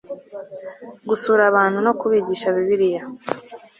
gusura 1.09 1.41
abantu 1.51 1.77
no 1.85 1.91
kubigisha 1.99 2.55
Bibiliya 2.55 3.03